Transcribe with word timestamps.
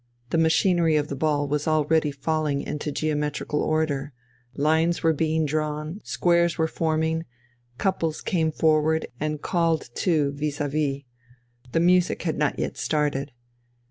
The 0.31 0.39
machinery 0.39 0.95
of 0.95 1.09
the 1.09 1.15
ball 1.15 1.47
was 1.47 1.67
already 1.67 2.09
falling 2.09 2.61
into 2.63 2.91
geometrical 2.91 3.61
order. 3.61 4.13
Lines 4.55 5.03
were 5.03 5.13
being 5.13 5.45
drawn, 5.45 6.01
squares 6.03 6.57
were 6.57 6.67
forming, 6.67 7.25
couples 7.77 8.21
came 8.21 8.51
forward 8.51 9.05
and 9.19 9.43
called 9.43 9.91
to 9.97 10.31
vis 10.31 10.57
à 10.57 10.71
vis. 10.71 11.03
The 11.71 11.79
music 11.81 12.23
had 12.23 12.39
not 12.39 12.57
yet 12.57 12.77
started. 12.77 13.31